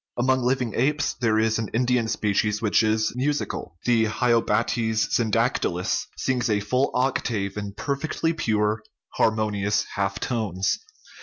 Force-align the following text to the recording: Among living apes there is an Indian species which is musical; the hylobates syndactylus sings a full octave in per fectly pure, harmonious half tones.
Among 0.17 0.41
living 0.41 0.73
apes 0.73 1.13
there 1.13 1.37
is 1.37 1.59
an 1.59 1.67
Indian 1.75 2.07
species 2.07 2.59
which 2.59 2.81
is 2.81 3.13
musical; 3.15 3.77
the 3.85 4.05
hylobates 4.05 5.07
syndactylus 5.13 6.07
sings 6.17 6.49
a 6.49 6.59
full 6.59 6.89
octave 6.95 7.55
in 7.55 7.73
per 7.73 7.95
fectly 7.95 8.35
pure, 8.35 8.81
harmonious 9.17 9.85
half 9.93 10.19
tones. 10.19 10.79